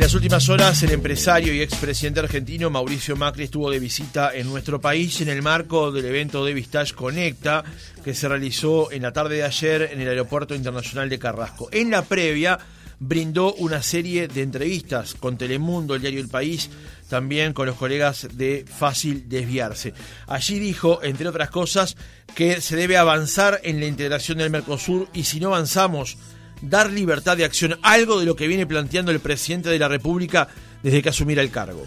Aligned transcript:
En 0.00 0.04
las 0.04 0.14
últimas 0.14 0.48
horas, 0.48 0.82
el 0.82 0.92
empresario 0.92 1.52
y 1.52 1.60
expresidente 1.60 2.20
argentino 2.20 2.70
Mauricio 2.70 3.16
Macri 3.16 3.44
estuvo 3.44 3.70
de 3.70 3.78
visita 3.78 4.34
en 4.34 4.48
nuestro 4.48 4.80
país 4.80 5.20
en 5.20 5.28
el 5.28 5.42
marco 5.42 5.92
del 5.92 6.06
evento 6.06 6.42
de 6.42 6.54
Vistage 6.54 6.94
Conecta 6.94 7.62
que 8.02 8.14
se 8.14 8.26
realizó 8.26 8.90
en 8.92 9.02
la 9.02 9.12
tarde 9.12 9.36
de 9.36 9.42
ayer 9.42 9.90
en 9.92 10.00
el 10.00 10.08
Aeropuerto 10.08 10.54
Internacional 10.54 11.10
de 11.10 11.18
Carrasco. 11.18 11.68
En 11.70 11.90
la 11.90 12.00
previa, 12.00 12.58
brindó 12.98 13.52
una 13.56 13.82
serie 13.82 14.26
de 14.26 14.40
entrevistas 14.40 15.12
con 15.12 15.36
Telemundo, 15.36 15.94
el 15.94 16.00
diario 16.00 16.20
El 16.20 16.28
País, 16.28 16.70
también 17.10 17.52
con 17.52 17.66
los 17.66 17.76
colegas 17.76 18.26
de 18.32 18.64
Fácil 18.66 19.28
Desviarse. 19.28 19.92
Allí 20.26 20.58
dijo, 20.58 21.00
entre 21.02 21.28
otras 21.28 21.50
cosas, 21.50 21.98
que 22.34 22.62
se 22.62 22.74
debe 22.74 22.96
avanzar 22.96 23.60
en 23.64 23.80
la 23.80 23.86
integración 23.86 24.38
del 24.38 24.48
Mercosur 24.48 25.10
y 25.12 25.24
si 25.24 25.40
no 25.40 25.48
avanzamos, 25.48 26.16
dar 26.62 26.90
libertad 26.90 27.36
de 27.36 27.44
acción, 27.44 27.78
algo 27.82 28.18
de 28.18 28.26
lo 28.26 28.36
que 28.36 28.46
viene 28.46 28.66
planteando 28.66 29.12
el 29.12 29.20
presidente 29.20 29.68
de 29.68 29.78
la 29.78 29.88
República 29.88 30.48
desde 30.82 31.02
que 31.02 31.08
asumiera 31.08 31.42
el 31.42 31.50
cargo. 31.50 31.82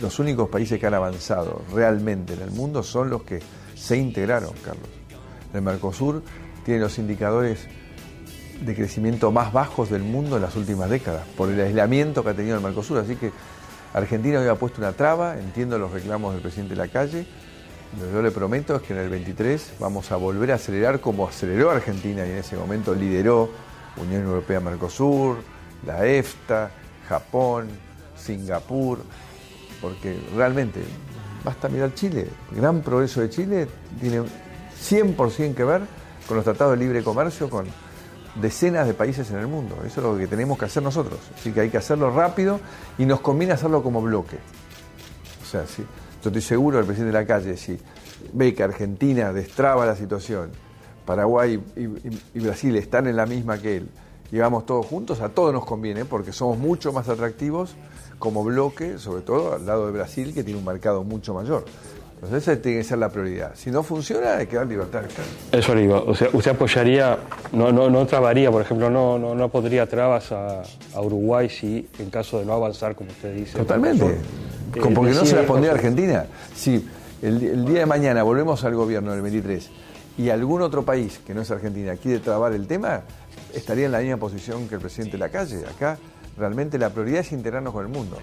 Los 0.00 0.18
únicos 0.18 0.48
países 0.48 0.80
que 0.80 0.86
han 0.86 0.94
avanzado 0.94 1.64
realmente 1.72 2.34
en 2.34 2.42
el 2.42 2.50
mundo 2.50 2.82
son 2.82 3.10
los 3.10 3.22
que 3.22 3.40
se 3.74 3.96
integraron, 3.96 4.52
Carlos. 4.64 4.88
El 5.54 5.62
Mercosur 5.62 6.22
tiene 6.64 6.80
los 6.80 6.98
indicadores 6.98 7.66
de 8.64 8.74
crecimiento 8.74 9.30
más 9.32 9.52
bajos 9.52 9.90
del 9.90 10.02
mundo 10.02 10.36
en 10.36 10.42
las 10.42 10.56
últimas 10.56 10.88
décadas, 10.88 11.26
por 11.36 11.50
el 11.50 11.60
aislamiento 11.60 12.22
que 12.22 12.30
ha 12.30 12.34
tenido 12.34 12.56
el 12.56 12.62
Mercosur. 12.62 12.98
Así 12.98 13.16
que 13.16 13.32
Argentina 13.92 14.38
había 14.38 14.54
puesto 14.54 14.80
una 14.80 14.92
traba, 14.92 15.38
entiendo 15.38 15.78
los 15.78 15.92
reclamos 15.92 16.32
del 16.32 16.42
presidente 16.42 16.74
de 16.74 16.80
la 16.80 16.88
calle. 16.88 17.26
Lo 17.98 18.06
que 18.06 18.12
yo 18.12 18.22
le 18.22 18.30
prometo 18.30 18.76
es 18.76 18.82
que 18.82 18.94
en 18.94 19.00
el 19.00 19.10
23 19.10 19.74
vamos 19.78 20.10
a 20.12 20.16
volver 20.16 20.52
a 20.52 20.54
acelerar 20.54 21.00
como 21.00 21.28
aceleró 21.28 21.70
Argentina 21.70 22.26
y 22.26 22.30
en 22.30 22.36
ese 22.38 22.56
momento 22.56 22.94
lideró 22.94 23.50
Unión 23.96 24.22
Europea-Mercosur, 24.22 25.36
la 25.86 26.06
EFTA, 26.06 26.70
Japón, 27.08 27.68
Singapur, 28.16 29.00
porque 29.80 30.18
realmente 30.34 30.82
basta 31.44 31.68
mirar 31.68 31.94
Chile. 31.94 32.28
El 32.52 32.60
gran 32.60 32.80
progreso 32.82 33.20
de 33.20 33.30
Chile 33.30 33.68
tiene 34.00 34.20
100% 34.20 35.54
que 35.54 35.64
ver 35.64 35.82
con 36.26 36.36
los 36.36 36.44
tratados 36.44 36.78
de 36.78 36.84
libre 36.84 37.02
comercio 37.02 37.50
con 37.50 37.66
decenas 38.36 38.86
de 38.86 38.94
países 38.94 39.30
en 39.30 39.38
el 39.38 39.46
mundo. 39.46 39.76
Eso 39.84 40.00
es 40.00 40.06
lo 40.06 40.16
que 40.16 40.26
tenemos 40.26 40.58
que 40.58 40.64
hacer 40.64 40.82
nosotros. 40.82 41.18
Así 41.34 41.52
que 41.52 41.60
hay 41.60 41.70
que 41.70 41.78
hacerlo 41.78 42.10
rápido 42.10 42.60
y 42.98 43.04
nos 43.04 43.20
conviene 43.20 43.52
hacerlo 43.52 43.82
como 43.82 44.00
bloque. 44.00 44.38
O 45.42 45.46
sea, 45.46 45.66
sí, 45.66 45.84
yo 46.22 46.30
estoy 46.30 46.42
seguro, 46.42 46.78
el 46.78 46.86
presidente 46.86 47.14
de 47.14 47.20
la 47.20 47.26
calle, 47.26 47.56
si 47.56 47.78
ve 48.32 48.54
que 48.54 48.62
Argentina 48.62 49.32
destraba 49.32 49.84
la 49.84 49.96
situación 49.96 50.50
Paraguay 51.04 51.60
y, 51.76 52.38
Brasil 52.40 52.76
están 52.76 53.06
en 53.06 53.16
la 53.16 53.26
misma 53.26 53.58
que 53.58 53.78
él 53.78 53.88
y 54.30 54.38
vamos 54.38 54.64
todos 54.64 54.86
juntos, 54.86 55.20
a 55.20 55.28
todos 55.28 55.52
nos 55.52 55.66
conviene 55.66 56.04
porque 56.04 56.32
somos 56.32 56.58
mucho 56.58 56.92
más 56.92 57.08
atractivos 57.08 57.74
como 58.18 58.42
bloque, 58.44 58.98
sobre 58.98 59.22
todo 59.22 59.54
al 59.54 59.66
lado 59.66 59.86
de 59.86 59.92
Brasil, 59.92 60.32
que 60.32 60.42
tiene 60.42 60.58
un 60.58 60.64
mercado 60.64 61.04
mucho 61.04 61.34
mayor. 61.34 61.64
Entonces 62.14 62.48
esa 62.48 62.62
tiene 62.62 62.78
que 62.78 62.84
ser 62.84 62.98
la 62.98 63.08
prioridad. 63.08 63.50
Si 63.56 63.70
no 63.72 63.82
funciona, 63.82 64.36
hay 64.36 64.46
que 64.46 64.54
dar 64.54 64.66
libertad 64.66 65.02
Eso 65.50 65.74
le 65.74 65.82
digo. 65.82 66.04
O 66.06 66.14
sea, 66.14 66.28
¿usted 66.32 66.52
apoyaría, 66.52 67.18
no, 67.52 67.72
no, 67.72 67.90
no 67.90 68.06
trabaría, 68.06 68.48
por 68.50 68.62
ejemplo, 68.62 68.88
no, 68.88 69.18
no, 69.18 69.34
no 69.34 69.48
pondría 69.48 69.88
trabas 69.88 70.30
a, 70.30 70.62
Uruguay 70.94 71.50
si 71.50 71.88
en 71.98 72.10
caso 72.10 72.38
de 72.38 72.46
no 72.46 72.52
avanzar, 72.52 72.94
como 72.94 73.10
usted 73.10 73.34
dice? 73.34 73.58
Totalmente. 73.58 74.06
Eh, 74.06 74.18
porque 74.72 75.10
no 75.10 75.24
se 75.26 75.34
las 75.34 75.46
pondría 75.46 75.72
a 75.72 75.74
Argentina. 75.74 76.26
Si 76.54 76.88
el, 77.20 77.42
el, 77.42 77.64
día 77.64 77.80
de 77.80 77.86
mañana 77.86 78.22
volvemos 78.22 78.62
al 78.64 78.76
gobierno 78.76 79.10
del 79.10 79.20
23 79.22 79.68
y 80.18 80.28
algún 80.28 80.62
otro 80.62 80.84
país 80.84 81.20
que 81.26 81.34
no 81.34 81.42
es 81.42 81.50
Argentina 81.50 81.96
quiere 81.96 82.18
trabar 82.18 82.52
el 82.52 82.66
tema, 82.66 83.02
estaría 83.54 83.86
en 83.86 83.92
la 83.92 84.00
misma 84.00 84.18
posición 84.18 84.68
que 84.68 84.76
el 84.76 84.80
presidente 84.80 85.12
de 85.12 85.18
la 85.18 85.30
calle. 85.30 85.64
Acá 85.66 85.98
realmente 86.36 86.78
la 86.78 86.90
prioridad 86.90 87.20
es 87.20 87.32
integrarnos 87.32 87.72
con 87.72 87.86
el 87.86 87.92
mundo. 87.92 88.18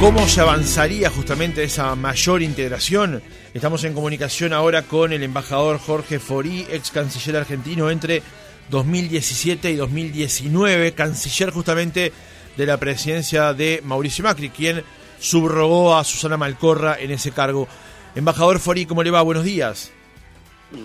¿Cómo 0.00 0.26
se 0.26 0.40
avanzaría 0.40 1.10
justamente 1.10 1.62
esa 1.62 1.94
mayor 1.94 2.42
integración? 2.42 3.22
Estamos 3.54 3.84
en 3.84 3.94
comunicación 3.94 4.52
ahora 4.52 4.82
con 4.82 5.12
el 5.12 5.22
embajador 5.22 5.78
Jorge 5.78 6.18
Forí, 6.18 6.66
ex 6.70 6.90
canciller 6.90 7.36
argentino 7.36 7.88
entre 7.90 8.22
2017 8.70 9.70
y 9.70 9.76
2019, 9.76 10.92
canciller 10.92 11.50
justamente 11.50 12.12
de 12.56 12.66
la 12.66 12.78
presidencia 12.78 13.54
de 13.54 13.80
Mauricio 13.84 14.24
Macri, 14.24 14.50
quien 14.50 14.82
subrogó 15.20 15.96
a 15.96 16.04
Susana 16.04 16.36
Malcorra 16.36 16.98
en 16.98 17.12
ese 17.12 17.30
cargo. 17.30 17.68
Embajador 18.14 18.58
Fori, 18.58 18.84
¿cómo 18.84 19.02
le 19.02 19.10
va? 19.10 19.22
Buenos 19.22 19.44
días. 19.44 19.90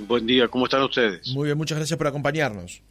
Buen 0.07 0.25
día, 0.25 0.47
¿cómo 0.47 0.65
están 0.65 0.83
ustedes? 0.83 1.27
Muy 1.29 1.45
bien, 1.45 1.57
muchas 1.57 1.77
gracias 1.77 1.97
por 1.97 2.07
acompañarnos. 2.07 2.81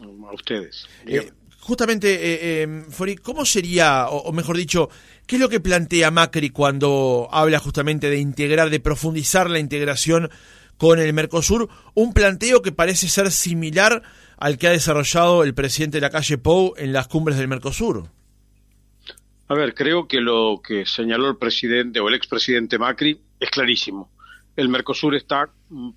A 0.00 0.34
ustedes. 0.34 0.86
Eh, 1.06 1.30
justamente, 1.58 2.14
eh, 2.14 2.62
eh, 2.62 2.84
Fori, 2.90 3.16
¿cómo 3.16 3.44
sería, 3.44 4.08
o, 4.08 4.32
mejor 4.32 4.56
dicho, 4.56 4.90
qué 5.26 5.36
es 5.36 5.40
lo 5.40 5.48
que 5.48 5.60
plantea 5.60 6.10
Macri 6.10 6.50
cuando 6.50 7.28
habla 7.32 7.58
justamente 7.58 8.10
de 8.10 8.18
integrar, 8.18 8.70
de 8.70 8.80
profundizar 8.80 9.48
la 9.48 9.58
integración 9.58 10.30
con 10.76 10.98
el 10.98 11.12
Mercosur? 11.12 11.68
Un 11.94 12.12
planteo 12.12 12.60
que 12.60 12.72
parece 12.72 13.08
ser 13.08 13.30
similar 13.30 14.02
al 14.36 14.58
que 14.58 14.68
ha 14.68 14.70
desarrollado 14.70 15.44
el 15.44 15.54
presidente 15.54 15.98
de 15.98 16.02
la 16.02 16.10
calle 16.10 16.38
Pou 16.38 16.74
en 16.76 16.92
las 16.92 17.08
cumbres 17.08 17.38
del 17.38 17.48
Mercosur. 17.48 18.08
A 19.48 19.54
ver, 19.54 19.74
creo 19.74 20.06
que 20.06 20.20
lo 20.20 20.62
que 20.62 20.86
señaló 20.86 21.28
el 21.28 21.36
presidente 21.36 22.00
o 22.00 22.08
el 22.08 22.14
expresidente 22.14 22.78
Macri 22.78 23.20
es 23.40 23.50
clarísimo. 23.50 24.10
El 24.54 24.68
Mercosur 24.68 25.14
está 25.14 25.50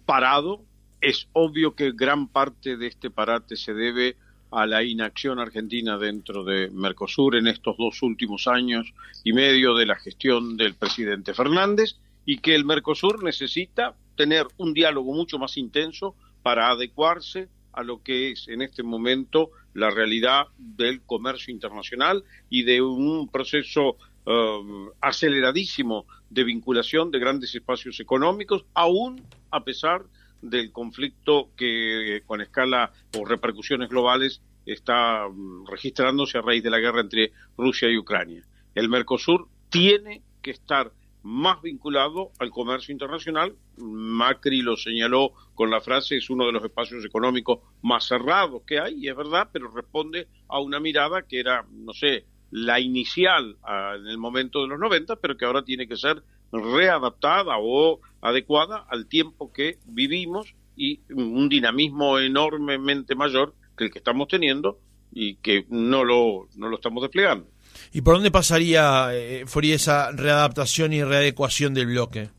parado. 0.06 0.64
Es 1.02 1.28
obvio 1.34 1.76
que 1.76 1.92
gran 1.92 2.28
parte 2.28 2.78
de 2.78 2.88
este 2.88 3.12
parate 3.12 3.58
se 3.58 3.74
debe 3.74 4.16
a 4.52 4.66
la 4.66 4.84
inacción 4.84 5.40
argentina 5.40 5.98
dentro 5.98 6.44
de 6.44 6.70
Mercosur 6.70 7.36
en 7.36 7.48
estos 7.48 7.76
dos 7.78 8.02
últimos 8.04 8.48
años 8.48 8.94
y 9.24 9.34
medio 9.34 9.76
de 9.76 9.86
la 9.86 9.96
gestión 9.96 10.56
del 10.56 10.76
presidente 10.76 11.34
Fernández 11.34 11.98
y 12.26 12.38
que 12.38 12.56
el 12.56 12.64
Mercosur 12.64 13.24
necesita 13.24 13.96
tener 14.16 14.46
un 14.58 14.74
diálogo 14.74 15.12
mucho 15.14 15.40
más 15.40 15.58
intenso 15.58 16.16
para 16.44 16.70
adecuarse 16.70 17.50
a 17.74 17.84
lo 17.84 18.04
que 18.04 18.32
es 18.32 18.48
en 18.48 18.62
este 18.62 18.84
momento 18.84 19.50
la 19.74 19.90
realidad 19.90 20.46
del 20.58 21.02
comercio 21.02 21.52
internacional 21.52 22.24
y 22.50 22.64
de 22.64 22.82
un 22.82 23.28
proceso 23.30 23.98
um, 24.26 24.90
aceleradísimo 25.02 26.06
de 26.30 26.44
vinculación 26.44 27.12
de 27.12 27.20
grandes 27.20 27.54
espacios 27.56 28.00
económicos, 28.00 28.66
aún 28.74 29.22
a 29.52 29.64
pesar 29.64 30.06
del 30.42 30.72
conflicto 30.72 31.52
que 31.56 32.22
con 32.26 32.42
escala 32.42 32.92
o 33.18 33.26
repercusiones 33.26 33.90
globales 33.90 34.42
está 34.66 35.28
um, 35.28 35.66
registrándose 35.66 36.38
a 36.38 36.42
raíz 36.42 36.64
de 36.64 36.70
la 36.70 36.80
guerra 36.80 37.02
entre 37.02 37.32
Rusia 37.58 37.90
y 37.90 37.98
Ucrania. 37.98 38.46
El 38.76 38.90
Mercosur 38.90 39.48
tiene 39.70 40.24
que 40.42 40.52
estar 40.52 40.92
más 41.24 41.62
vinculado 41.62 42.32
al 42.38 42.52
comercio 42.52 42.92
internacional. 42.92 43.56
Macri 43.78 44.62
lo 44.62 44.76
señaló 44.76 45.32
con 45.56 45.72
la 45.72 45.82
frase, 45.82 46.18
es 46.18 46.30
uno 46.30 46.46
de 46.46 46.52
los 46.52 46.64
espacios 46.64 47.04
económicos 47.06 47.60
más 47.82 48.06
cerrados 48.06 48.64
que 48.68 48.80
hay, 48.80 48.96
y 48.96 49.08
es 49.08 49.16
verdad, 49.16 49.50
pero 49.52 49.72
responde 49.72 50.28
a 50.50 50.60
una 50.60 50.80
mirada 50.80 51.24
que 51.24 51.40
era, 51.40 51.66
no 51.72 51.94
sé, 51.94 52.26
la 52.54 52.80
inicial 52.80 53.58
en 53.96 54.08
el 54.08 54.20
momento 54.20 54.62
de 54.62 54.68
los 54.68 54.80
90, 54.80 55.16
pero 55.16 55.36
que 55.36 55.46
ahora 55.46 55.64
tiene 55.64 55.88
que 55.88 55.98
ser 55.98 56.22
readaptada 56.52 57.56
o 57.58 58.00
adecuada 58.22 58.86
al 58.90 59.08
tiempo 59.08 59.52
que 59.52 59.80
vivimos 59.86 60.54
y 60.76 61.00
un 61.10 61.50
dinamismo 61.50 62.20
enormemente 62.20 63.16
mayor 63.16 63.56
que 63.76 63.86
el 63.86 63.92
que 63.92 63.98
estamos 63.98 64.28
teniendo 64.28 64.80
y 65.12 65.36
que 65.36 65.66
no 65.70 66.04
lo, 66.04 66.48
no 66.56 66.70
lo 66.70 66.76
estamos 66.76 67.02
desplegando. 67.02 67.48
¿Y 67.92 68.02
por 68.02 68.16
dónde 68.16 68.30
pasaría, 68.30 69.10
eh, 69.14 69.46
esa 69.64 70.12
readaptación 70.12 70.94
y 70.94 71.04
readecuación 71.04 71.74
del 71.74 71.88
bloque? 71.88 72.30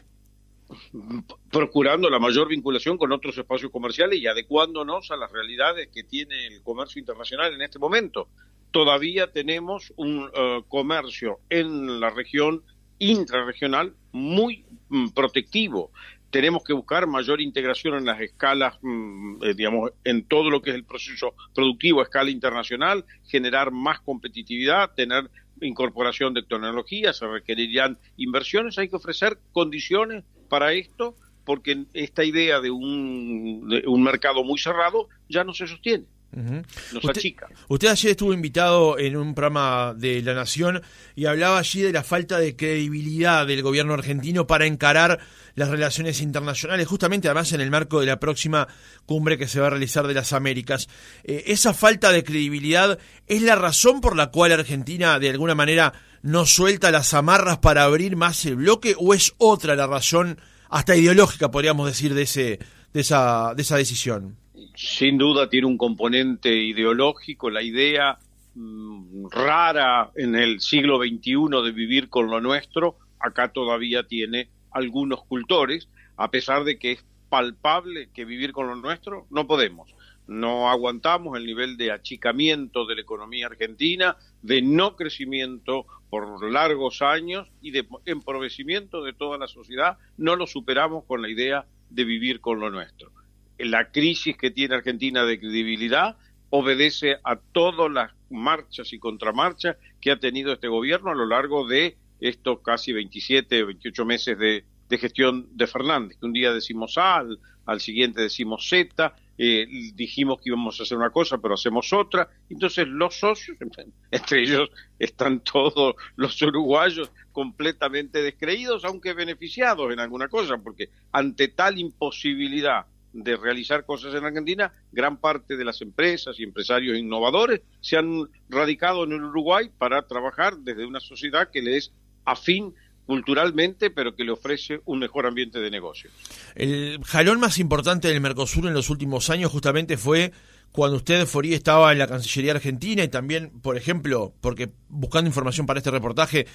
Procurando 1.51 2.09
la 2.09 2.21
mayor 2.21 2.47
vinculación 2.47 2.97
con 2.99 3.11
otros 3.11 3.37
espacios 3.37 3.73
comerciales 3.73 4.21
y 4.21 4.29
adecuándonos 4.29 5.11
a 5.11 5.17
las 5.17 5.33
realidades 5.33 5.89
que 5.93 6.05
tiene 6.05 6.47
el 6.47 6.63
comercio 6.63 7.01
internacional 7.01 7.53
en 7.53 7.63
este 7.63 7.81
momento. 7.81 8.29
Todavía 8.75 9.31
tenemos 9.31 9.93
un 9.95 10.29
eh, 10.35 10.63
comercio 10.67 11.39
en 11.49 12.01
la 12.01 12.11
región 12.11 12.65
intrarregional 12.99 13.95
muy 14.11 14.65
mm, 14.89 15.11
protectivo 15.11 15.93
tenemos 16.35 16.65
que 16.65 16.73
buscar 16.73 17.07
mayor 17.07 17.41
integración 17.41 17.95
en 17.95 18.07
las 18.07 18.21
escalas, 18.21 18.77
mm, 18.83 19.45
eh, 19.45 19.55
digamos, 19.55 19.93
en 20.03 20.25
todo 20.25 20.51
lo 20.51 20.63
que 20.63 20.71
es 20.71 20.75
el 20.75 20.83
proceso 20.83 21.33
productivo 21.55 22.01
a 22.01 22.03
escala 22.03 22.29
internacional, 22.29 23.05
generar 23.29 23.71
más 23.71 24.01
competitividad, 24.01 24.91
tener 24.97 25.31
incorporación 25.61 26.35
de 26.35 26.43
tecnología, 26.43 27.13
se 27.13 27.29
requerirían 27.29 27.99
inversiones, 28.17 28.77
hay 28.79 28.89
que 28.89 28.97
ofrecer 28.97 29.39
condiciones 29.53 30.25
para 30.49 30.73
esto, 30.73 31.15
porque 31.45 31.85
esta 31.93 32.25
idea 32.25 32.59
de 32.59 32.73
un, 32.73 33.69
de 33.69 33.85
un 33.87 34.03
mercado 34.03 34.43
muy 34.43 34.59
cerrado 34.59 35.09
ya 35.29 35.45
no 35.45 35.55
se 35.55 35.69
sostiene. 35.69 36.07
Nos 36.35 37.09
achica. 37.09 37.49
Usted 37.69 37.89
ayer 37.89 38.11
estuvo 38.13 38.33
invitado 38.33 38.99
en 38.99 39.17
un 39.17 39.35
programa 39.35 39.95
de 39.97 40.21
La 40.23 40.35
Nación 40.35 40.83
y 41.15 41.27
hablaba 41.27 41.59
allí 41.59 41.83
de 41.83 41.93
la 41.93 42.03
falta 42.03 42.39
de 42.39 42.57
credibilidad 42.57 43.47
del 43.47 43.63
gobierno 43.63 43.95
argentino 43.95 44.47
para 44.47 44.67
encarar 44.67 45.21
las 45.55 45.69
relaciones 45.69 46.21
internacionales, 46.21 46.89
justamente 46.89 47.29
además 47.29 47.53
en 47.53 47.61
el 47.61 47.71
marco 47.71 48.01
de 48.01 48.07
la 48.07 48.19
próxima 48.19 48.67
cumbre 49.07 49.39
que 49.39 49.47
se 49.47 49.61
va 49.61 49.69
a 49.69 49.71
realizar 49.71 50.07
de 50.07 50.15
las 50.15 50.33
Américas. 50.33 50.89
Eh, 51.23 51.45
¿Esa 51.47 51.75
falta 51.75 52.11
de 52.11 52.25
credibilidad 52.25 52.99
es 53.27 53.43
la 53.43 53.55
razón 53.55 54.01
por 54.01 54.17
la 54.17 54.31
cual 54.31 54.53
Argentina 54.53 55.19
de 55.19 55.31
alguna 55.31 55.55
manera 55.55 55.93
no 56.23 56.47
suelta 56.47 56.91
las 56.91 57.15
amarras 57.15 57.59
para 57.59 57.85
abrir 57.85 58.17
más 58.17 58.45
el 58.47 58.57
bloque 58.57 58.97
o 58.99 59.15
es 59.15 59.35
otra 59.39 59.77
la 59.77 59.87
razón, 59.87 60.41
hasta 60.69 60.97
ideológica 60.97 61.51
podríamos 61.51 61.87
decir, 61.87 62.15
de, 62.15 62.23
ese, 62.23 62.59
de, 62.93 63.01
esa, 63.01 63.53
de 63.55 63.63
esa 63.63 63.77
decisión? 63.77 64.44
Sin 64.75 65.19
duda 65.19 65.49
tiene 65.49 65.67
un 65.67 65.79
componente 65.79 66.55
ideológico, 66.55 67.51
la 67.51 67.63
idea 67.63 68.19
mm, 68.55 69.27
rara 69.31 70.11
en 70.17 70.35
el 70.35 70.61
siglo 70.61 70.99
XXI 70.99 71.63
de 71.65 71.73
vivir 71.73 72.09
con 72.09 72.31
lo 72.31 72.41
nuestro, 72.41 72.97
acá 73.19 73.49
todavía 73.53 74.05
tiene 74.05 74.49
algunos 74.71 75.25
cultores, 75.25 75.89
a 76.17 76.31
pesar 76.31 76.65
de 76.65 76.79
que 76.79 76.93
es 76.93 77.05
palpable 77.29 78.09
que 78.13 78.25
vivir 78.25 78.53
con 78.53 78.67
lo 78.67 78.77
nuestro 78.77 79.27
no 79.31 79.47
podemos. 79.47 79.95
No 80.27 80.71
aguantamos 80.71 81.37
el 81.37 81.45
nivel 81.45 81.77
de 81.77 81.93
achicamiento 81.93 82.87
de 82.87 82.95
la 82.95 83.03
economía 83.03 83.47
argentina, 83.47 84.17
de 84.43 84.63
no 84.63 84.97
crecimiento 84.97 85.87
por 86.09 86.51
largos 86.51 87.03
años 87.03 87.49
y 87.61 87.73
de 87.73 87.87
empobrecimiento 88.07 89.03
de 89.03 89.13
toda 89.13 89.37
la 89.37 89.49
sociedad. 89.49 89.99
No 90.17 90.37
lo 90.37 90.47
superamos 90.47 91.05
con 91.05 91.21
la 91.21 91.29
idea 91.29 91.67
de 91.91 92.05
vivir 92.05 92.41
con 92.41 92.59
lo 92.61 92.71
nuestro 92.71 93.13
la 93.59 93.91
crisis 93.91 94.37
que 94.37 94.51
tiene 94.51 94.77
Argentina 94.77 95.25
de 95.25 95.39
credibilidad 95.39 96.17
obedece 96.51 97.17
a 97.25 97.37
todas 97.37 97.91
las 97.91 98.13
marchas 98.31 98.93
y 98.93 98.99
contramarchas 98.99 99.77
que 100.01 100.11
ha 100.11 100.19
tenido 100.19 100.53
este 100.53 100.69
gobierno 100.69 101.11
a 101.11 101.15
lo 101.15 101.27
largo 101.27 101.67
de 101.67 101.97
estos 102.21 102.61
casi 102.61 102.93
27, 102.93 103.65
28 103.65 104.05
meses 104.05 104.39
de, 104.39 104.65
gestión 104.97 105.49
de 105.51 105.67
Fernández, 105.67 106.17
un 106.23 106.33
día 106.33 106.53
decimos 106.53 106.97
A, 106.99 107.25
al, 107.67 107.81
siguiente 107.81 108.23
decimos 108.23 108.69
Z, 108.69 109.13
eh, 109.37 109.67
dijimos 109.95 110.39
que 110.41 110.51
íbamos 110.51 110.79
a 110.79 110.85
hacer 110.85 110.97
una 110.97 111.11
cosa, 111.11 111.39
pero 111.39 111.55
hacemos 111.55 111.93
otra. 111.93 112.29
Entonces 112.49 112.87
los 112.87 113.17
socios, 113.19 113.59
entre 114.13 114.43
ellos 114.43 114.71
están 114.97 115.41
todos 115.41 115.97
los 116.15 116.41
uruguayos 116.41 117.11
completamente 117.33 118.23
descreídos, 118.23 118.85
aunque 118.85 119.13
beneficiados 119.15 119.93
en 119.93 119.99
alguna 119.99 120.29
cosa, 120.29 120.59
porque 120.59 120.91
ante 121.11 121.49
tal 121.49 121.79
imposibilidad 121.81 122.87
de 123.15 123.37
realizar 123.37 123.87
cosas 123.87 124.15
en 124.15 124.25
Argentina, 124.25 124.73
gran 124.93 125.17
parte 125.17 125.57
de 125.57 125.65
las 125.65 125.81
empresas 125.81 126.39
y 126.39 126.43
empresarios 126.43 126.99
innovadores 126.99 127.63
se 127.81 127.97
han 127.97 128.29
radicado 128.49 129.05
en 129.05 129.13
el 129.13 129.25
Uruguay 129.25 129.71
para 129.79 130.07
trabajar 130.07 130.59
desde 130.59 130.85
una 130.85 131.01
sociedad 131.01 131.49
que 131.51 131.63
le 131.63 131.77
es 131.77 131.93
afín 132.25 132.75
culturalmente, 133.07 133.91
pero 133.91 134.17
que 134.17 134.25
le 134.25 134.33
ofrece 134.33 134.81
un 134.87 134.99
mejor 134.99 135.27
ambiente 135.27 135.61
de 135.61 135.71
negocio. 135.71 136.11
El 136.55 136.99
jalón 137.05 137.39
más 137.39 137.59
importante 137.59 138.09
del 138.09 138.21
Mercosur 138.21 138.67
en 138.67 138.75
los 138.75 138.91
últimos 138.91 139.31
años 139.31 139.53
justamente 139.53 139.97
fue 139.97 140.33
cuando 140.73 140.97
usted, 140.97 141.27
Forí, 141.27 141.55
estaba 141.55 141.93
en 141.93 141.99
la 141.99 142.09
Cancillería 142.09 142.53
Argentina 142.53 143.05
y 143.05 143.09
también, 143.09 143.61
por 143.61 143.77
ejemplo, 143.77 144.35
porque 144.41 144.71
buscando 144.89 145.29
información 145.29 145.67
para 145.67 145.79
este 145.79 145.91
reportaje, 145.91 146.47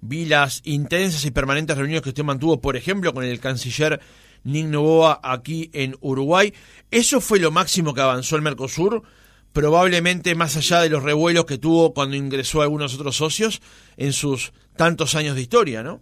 vi 0.00 0.24
las 0.24 0.62
intensas 0.64 1.24
y 1.26 1.30
permanentes 1.30 1.76
reuniones 1.76 2.02
que 2.02 2.08
usted 2.10 2.24
mantuvo, 2.24 2.60
por 2.60 2.76
ejemplo, 2.76 3.12
con 3.12 3.24
el 3.24 3.38
canciller 3.38 4.00
Nick 4.46 4.66
Novoa 4.66 5.20
aquí 5.22 5.70
en 5.72 5.96
Uruguay. 6.00 6.54
¿Eso 6.90 7.20
fue 7.20 7.40
lo 7.40 7.50
máximo 7.50 7.92
que 7.92 8.00
avanzó 8.00 8.36
el 8.36 8.42
Mercosur? 8.42 9.02
Probablemente 9.52 10.34
más 10.34 10.56
allá 10.56 10.80
de 10.80 10.88
los 10.88 11.02
revuelos 11.02 11.46
que 11.46 11.58
tuvo 11.58 11.92
cuando 11.92 12.16
ingresó 12.16 12.60
a 12.60 12.64
algunos 12.64 12.94
otros 12.94 13.16
socios 13.16 13.60
en 13.96 14.12
sus 14.12 14.52
tantos 14.76 15.14
años 15.14 15.34
de 15.34 15.42
historia, 15.42 15.82
¿no? 15.82 16.00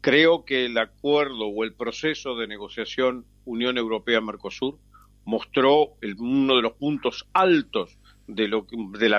Creo 0.00 0.44
que 0.44 0.66
el 0.66 0.78
acuerdo 0.78 1.46
o 1.46 1.64
el 1.64 1.72
proceso 1.72 2.36
de 2.36 2.46
negociación 2.46 3.24
Unión 3.44 3.78
Europea-Mercosur 3.78 4.78
mostró 5.24 5.94
uno 6.18 6.56
de 6.56 6.62
los 6.62 6.74
puntos 6.74 7.26
altos 7.32 7.98
de 8.26 8.46
lo, 8.46 8.66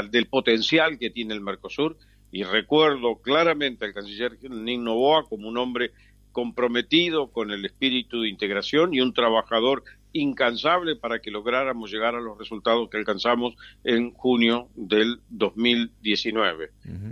del 0.09 0.27
potencial 0.27 0.97
que 0.97 1.09
tiene 1.09 1.33
el 1.33 1.41
Mercosur 1.41 1.97
y 2.31 2.43
recuerdo 2.43 3.17
claramente 3.21 3.85
al 3.85 3.93
canciller 3.93 4.37
Nick 4.49 4.79
Novoa 4.79 5.25
como 5.27 5.49
un 5.49 5.57
hombre 5.57 5.91
comprometido 6.35 7.31
con 7.31 7.49
el 7.51 7.63
espíritu 7.63 8.19
de 8.19 8.27
integración 8.27 8.93
y 8.93 8.99
un 8.99 9.13
trabajador 9.13 9.85
incansable 10.11 10.97
para 10.97 11.19
que 11.19 11.31
lográramos 11.31 11.89
llegar 11.89 12.13
a 12.13 12.19
los 12.19 12.37
resultados 12.37 12.89
que 12.89 12.97
alcanzamos 12.97 13.55
en 13.85 14.11
junio 14.11 14.67
del 14.75 15.21
2019. 15.29 16.71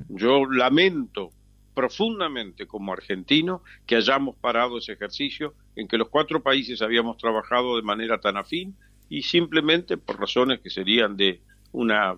Yo 0.10 0.46
lamento 0.46 1.31
profundamente 1.74 2.68
como 2.68 2.92
argentino 2.92 3.64
que 3.86 3.96
hayamos 3.96 4.36
parado 4.36 4.80
ese 4.80 4.92
ejercicio 4.92 5.54
en 5.78 5.88
que 5.88 5.98
los 5.98 6.10
cuatro 6.10 6.44
países 6.44 6.81
habíamos 6.81 7.16
trabajado 7.16 7.78
de 7.78 7.81
manera 7.81 8.20
tan 8.20 8.36
afín 8.36 8.75
y 9.08 9.22
simplemente 9.22 9.96
por 9.96 10.20
razones 10.20 10.60
que 10.60 10.70
serían 10.70 11.16
de 11.16 11.40
una 11.74 12.16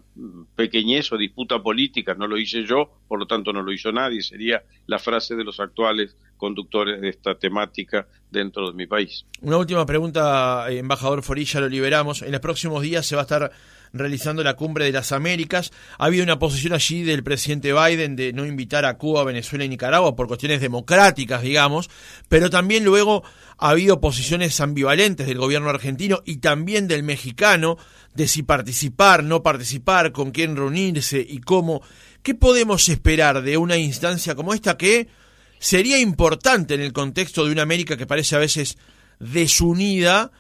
pequeñez 0.56 1.12
o 1.12 1.18
disputa 1.18 1.62
política, 1.62 2.14
no 2.14 2.28
lo 2.28 2.38
hice 2.38 2.64
yo, 2.66 2.92
por 3.08 3.20
lo 3.20 3.26
tanto 3.26 3.52
no 3.52 3.62
lo 3.62 3.72
hizo 3.72 3.92
nadie, 3.92 4.22
sería 4.22 4.64
la 4.86 5.00
frase 5.00 5.36
de 5.36 5.44
los 5.44 5.60
actuales 5.60 6.16
conductores 6.38 7.02
de 7.02 7.10
esta 7.10 7.36
temática 7.36 8.08
dentro 8.30 8.70
de 8.70 8.74
mi 8.74 8.86
país. 8.86 9.26
Una 9.42 9.58
última 9.58 9.86
pregunta, 9.86 10.70
embajador 10.70 11.24
Forilla, 11.24 11.62
lo 11.62 11.70
liberamos. 11.70 12.22
En 12.22 12.32
los 12.32 12.42
próximos 12.42 12.84
días 12.84 13.06
se 13.06 13.16
va 13.16 13.22
a 13.22 13.24
estar 13.24 13.52
realizando 13.96 14.44
la 14.44 14.56
cumbre 14.56 14.86
de 14.86 14.92
las 14.92 15.12
Américas. 15.12 15.72
Ha 15.98 16.06
habido 16.06 16.24
una 16.24 16.38
posición 16.38 16.74
allí 16.74 17.04
del 17.04 17.24
presidente 17.24 17.74
Biden 17.74 18.16
de 18.16 18.34
no 18.34 18.46
invitar 18.46 18.86
a 18.86 18.98
Cuba, 18.98 19.24
Venezuela 19.24 19.66
y 19.66 19.70
Nicaragua 19.70 20.16
por 20.16 20.28
cuestiones 20.28 20.62
democráticas, 20.62 21.42
digamos, 21.42 21.90
pero 22.30 22.50
también 22.50 22.84
luego 22.84 23.24
ha 23.58 23.70
habido 23.70 24.02
posiciones 24.02 24.60
ambivalentes 24.60 25.28
del 25.28 25.38
gobierno 25.38 25.70
argentino 25.70 26.22
y 26.26 26.38
también 26.38 26.88
del 26.88 27.04
mexicano 27.04 27.78
de 28.14 28.28
si 28.28 28.44
participar, 28.44 29.24
no 29.24 29.42
participar, 29.42 30.12
con 30.12 30.32
quién 30.32 30.56
reunirse 30.56 31.26
y 31.28 31.40
cómo. 31.40 31.82
¿Qué 32.22 32.36
podemos 32.36 32.90
esperar 32.90 33.42
de 33.44 33.58
una 33.58 33.78
instancia 33.78 34.36
como 34.36 34.54
esta 34.54 34.78
que 34.78 35.08
sería 35.60 36.00
importante 36.00 36.74
en 36.74 36.82
el 36.82 36.92
contexto 36.92 37.46
de 37.46 37.52
una 37.52 37.62
América 37.62 37.98
que 37.98 38.06
parece 38.06 38.36
a 38.36 38.40
veces 38.40 38.78
desunida 39.20 40.32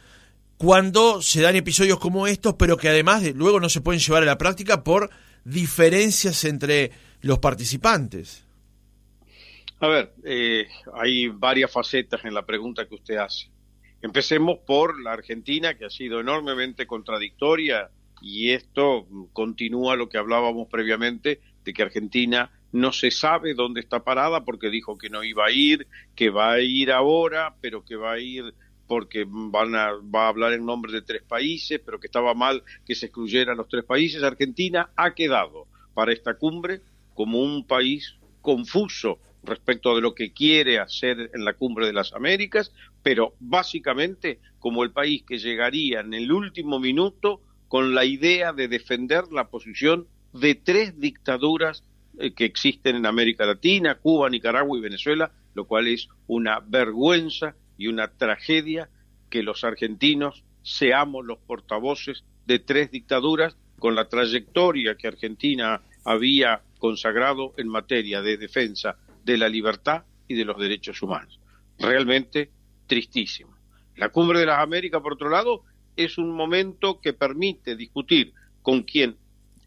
cuando 0.58 1.22
se 1.22 1.42
dan 1.42 1.56
episodios 1.56 2.00
como 2.00 2.28
estos, 2.28 2.56
pero 2.56 2.78
que 2.78 2.90
además 2.90 3.24
luego 3.36 3.60
no 3.60 3.70
se 3.70 3.82
pueden 3.82 4.00
llevar 4.00 4.24
a 4.24 4.26
la 4.26 4.38
práctica 4.38 4.84
por 4.84 5.10
diferencias 5.44 6.44
entre 6.46 6.92
los 7.22 7.40
participantes. 7.40 8.46
A 9.80 9.88
ver, 9.88 10.14
eh, 10.24 10.68
hay 10.94 11.28
varias 11.28 11.72
facetas 11.72 12.24
en 12.24 12.34
la 12.34 12.46
pregunta 12.46 12.88
que 12.88 12.96
usted 12.96 13.18
hace. 13.18 13.50
Empecemos 14.02 14.60
por 14.66 15.02
la 15.02 15.14
Argentina, 15.14 15.76
que 15.76 15.86
ha 15.86 15.90
sido 15.90 16.20
enormemente 16.20 16.88
contradictoria 16.88 17.90
y 18.22 18.52
esto 18.52 19.08
continúa 19.34 19.96
lo 19.96 20.08
que 20.10 20.18
hablábamos 20.18 20.68
previamente 20.70 21.42
de 21.64 21.74
que 21.74 21.84
Argentina 21.84 22.52
no 22.72 22.92
se 22.92 23.12
sabe 23.12 23.54
dónde 23.54 23.82
está 23.82 24.04
parada 24.04 24.44
porque 24.44 24.70
dijo 24.70 24.98
que 24.98 25.10
no 25.10 25.24
iba 25.24 25.46
a 25.46 25.52
ir, 25.52 25.88
que 26.16 26.30
va 26.30 26.54
a 26.54 26.60
ir 26.62 26.92
ahora, 26.92 27.56
pero 27.62 27.84
que 27.84 27.96
va 27.96 28.14
a 28.14 28.20
ir 28.20 28.54
porque 28.88 29.26
van 29.28 29.76
a, 29.76 29.92
va 29.94 30.26
a 30.26 30.30
hablar 30.30 30.54
en 30.54 30.66
nombre 30.66 30.92
de 30.92 31.02
tres 31.02 31.24
países, 31.24 31.82
pero 31.84 32.00
que 32.00 32.08
estaba 32.08 32.34
mal 32.34 32.64
que 32.86 32.96
se 32.96 33.08
excluyeran 33.08 33.58
los 33.58 33.68
tres 33.68 33.84
países. 33.84 34.24
Argentina 34.24 34.90
ha 34.96 35.14
quedado 35.14 35.68
para 35.94 36.14
esta 36.14 36.36
cumbre 36.36 36.82
como 37.14 37.42
un 37.42 37.66
país 37.66 38.16
confuso 38.42 39.20
respecto 39.44 39.96
de 39.96 40.02
lo 40.02 40.14
que 40.14 40.34
quiere 40.34 40.80
hacer 40.80 41.32
en 41.34 41.46
la 41.46 41.54
cumbre 41.54 41.86
de 41.86 41.94
las 41.94 42.14
Américas, 42.14 42.72
pero 43.04 43.34
básicamente 43.40 44.40
como 44.60 44.84
el 44.84 44.92
país 44.92 45.24
que 45.24 45.38
llegaría 45.38 46.02
en 46.02 46.14
el 46.14 46.32
último 46.32 46.80
minuto 46.80 47.42
con 47.68 47.96
la 47.96 48.06
idea 48.06 48.54
de 48.54 48.68
defender 48.68 49.32
la 49.32 49.50
posición 49.50 50.08
de 50.34 50.56
tres 50.56 51.00
dictaduras 51.00 51.84
eh, 52.18 52.34
que 52.34 52.46
existen 52.46 52.96
en 52.96 53.06
América 53.06 53.46
Latina, 53.46 53.96
Cuba, 53.96 54.30
Nicaragua 54.30 54.78
y 54.78 54.82
Venezuela, 54.82 55.32
lo 55.54 55.66
cual 55.66 55.88
es 55.88 56.08
una 56.28 56.60
vergüenza 56.60 57.56
y 57.78 57.88
una 57.88 58.10
tragedia 58.10 58.90
que 59.30 59.44
los 59.44 59.64
argentinos 59.64 60.44
seamos 60.64 61.26
los 61.26 61.38
portavoces 61.40 62.24
de 62.46 62.60
tres 62.60 62.92
dictaduras 62.92 63.58
con 63.80 63.96
la 63.96 64.08
trayectoria 64.08 64.96
que 64.96 65.08
Argentina 65.08 65.82
había 66.04 66.62
consagrado 66.80 67.54
en 67.58 67.68
materia 67.68 68.22
de 68.22 68.38
defensa 68.38 68.98
de 69.24 69.38
la 69.38 69.50
libertad 69.50 70.04
y 70.28 70.36
de 70.36 70.46
los 70.46 70.58
derechos 70.58 71.02
humanos. 71.02 71.40
Realmente 71.80 72.52
tristísimo. 72.88 73.56
La 73.96 74.10
cumbre 74.10 74.40
de 74.40 74.46
las 74.46 74.60
Américas, 74.60 75.02
por 75.02 75.14
otro 75.14 75.30
lado, 75.30 75.64
es 75.96 76.18
un 76.18 76.32
momento 76.32 77.00
que 77.00 77.14
permite 77.14 77.76
discutir 77.76 78.34
con 78.62 78.84
quien 78.84 79.18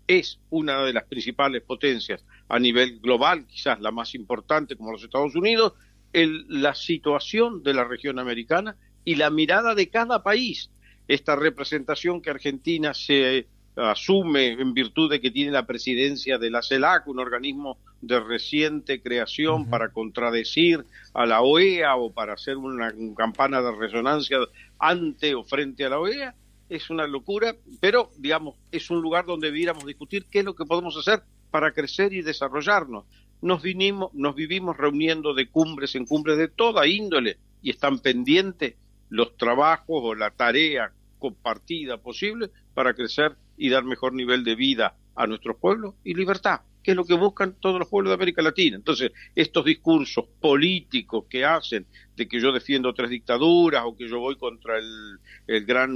es 0.07 0.41
una 0.51 0.83
de 0.83 0.93
las 0.93 1.05
principales 1.05 1.63
potencias 1.63 2.25
a 2.49 2.59
nivel 2.59 2.99
global, 3.01 3.47
quizás 3.47 3.81
la 3.81 3.91
más 3.91 4.15
importante 4.15 4.77
como 4.77 4.93
los 4.93 5.05
Estados 5.05 5.35
Unidos, 5.35 5.75
el, 6.13 6.47
la 6.49 6.75
situación 6.75 7.63
de 7.63 7.75
la 7.75 7.85
región 7.85 8.19
americana 8.19 8.77
y 9.05 9.17
la 9.17 9.31
mirada 9.31 9.75
de 9.75 9.89
cada 9.89 10.23
país. 10.23 10.71
Esta 11.07 11.37
representación 11.37 12.21
que 12.21 12.31
Argentina 12.31 12.93
se 12.95 13.47
asume 13.77 14.53
en 14.53 14.75
virtud 14.75 15.11
de 15.11 15.21
que 15.21 15.31
tiene 15.31 15.53
la 15.53 15.67
presidencia 15.67 16.39
de 16.39 16.51
la 16.51 16.63
CELAC, 16.63 17.07
un 17.07 17.21
organismo 17.21 17.79
de 18.01 18.21
reciente 18.21 19.01
creación 19.01 19.69
para 19.71 19.91
contradecir 19.91 20.85
a 21.15 21.27
la 21.27 21.43
OEA 21.43 21.97
o 21.97 22.11
para 22.11 22.35
hacer 22.35 22.57
una 22.57 22.93
campana 23.17 23.61
de 23.63 23.73
resonancia 23.73 24.39
ante 24.79 25.35
o 25.35 25.45
frente 25.45 25.85
a 25.85 25.91
la 25.91 26.01
OEA, 26.01 26.35
es 26.69 26.91
una 26.91 27.07
locura, 27.07 27.57
pero 27.81 28.11
digamos, 28.19 28.57
es 28.71 28.91
un 28.91 29.01
lugar 29.01 29.27
donde 29.27 29.49
debiéramos 29.49 29.87
discutir 29.87 30.27
qué 30.31 30.41
es 30.41 30.45
lo 30.45 30.55
que 30.55 30.67
podemos 30.67 30.97
hacer 30.97 31.23
para 31.51 31.73
crecer 31.73 32.13
y 32.13 32.23
desarrollarnos. 32.23 33.05
Nos, 33.41 33.63
vinimos, 33.63 34.13
nos 34.15 34.35
vivimos 34.35 34.77
reuniendo 34.77 35.35
de 35.35 35.49
cumbres 35.49 35.95
en 35.95 36.07
cumbres 36.07 36.39
de 36.39 36.49
toda 36.49 36.87
índole 36.87 37.39
y 37.63 37.71
están 37.71 38.01
pendientes 38.01 38.75
los 39.09 39.37
trabajos 39.37 40.01
o 40.03 40.15
la 40.15 40.31
tarea 40.31 40.93
compartida 41.19 41.99
posible 41.99 42.51
para 42.75 42.95
crecer 42.95 43.37
y 43.57 43.71
dar 43.71 43.85
mejor 43.85 44.13
nivel 44.13 44.45
de 44.45 44.55
vida 44.55 44.97
a 45.15 45.27
nuestros 45.27 45.57
pueblos 45.57 45.95
y 46.05 46.15
libertad, 46.15 46.61
que 46.83 46.93
es 46.93 46.97
lo 46.97 47.05
que 47.05 47.15
buscan 47.15 47.57
todos 47.59 47.79
los 47.81 47.89
pueblos 47.89 48.11
de 48.11 48.15
América 48.15 48.41
Latina. 48.41 48.77
Entonces, 48.77 49.11
estos 49.35 49.65
discursos 49.65 50.27
políticos 50.41 51.25
que 51.29 51.45
hacen 51.45 51.87
de 52.17 52.29
que 52.29 52.41
yo 52.41 52.53
defiendo 52.53 52.95
tres 52.95 53.11
dictaduras 53.11 53.83
o 53.85 53.97
que 53.97 54.09
yo 54.09 54.21
voy 54.21 54.37
contra 54.37 54.79
el, 54.79 55.19
el 55.49 55.65
gran, 55.65 55.93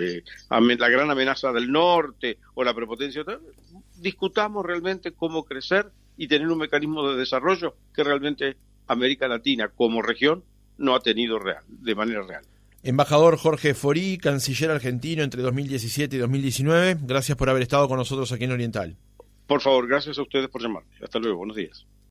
eh, 0.00 0.22
la 0.50 0.88
gran 0.88 1.10
amenaza 1.10 1.52
del 1.52 1.70
norte 1.70 2.38
o 2.54 2.64
la 2.64 2.74
prepotencia, 2.74 3.24
discutamos 3.96 4.66
realmente 4.66 5.12
cómo 5.12 5.44
crecer 5.44 5.86
y 6.16 6.28
tener 6.28 6.48
un 6.48 6.58
mecanismo 6.58 7.08
de 7.08 7.16
desarrollo 7.16 7.76
que 7.94 8.04
realmente 8.04 8.56
América 8.86 9.28
Latina 9.28 9.68
como 9.74 10.02
región 10.02 10.44
no 10.78 10.94
ha 10.94 11.00
tenido 11.00 11.38
real, 11.38 11.64
de 11.68 11.94
manera 11.94 12.22
real. 12.22 12.44
Embajador 12.82 13.36
Jorge 13.36 13.74
Forí, 13.74 14.18
canciller 14.18 14.70
argentino 14.70 15.22
entre 15.24 15.42
2017 15.42 16.16
y 16.16 16.18
2019, 16.18 16.98
gracias 17.02 17.36
por 17.36 17.50
haber 17.50 17.62
estado 17.62 17.88
con 17.88 17.98
nosotros 17.98 18.30
aquí 18.32 18.44
en 18.44 18.52
Oriental. 18.52 18.96
Por 19.46 19.60
favor, 19.60 19.88
gracias 19.88 20.18
a 20.18 20.22
ustedes 20.22 20.48
por 20.48 20.62
llamarme. 20.62 20.90
Hasta 21.02 21.18
luego, 21.18 21.38
buenos 21.38 21.56
días. 21.56 21.86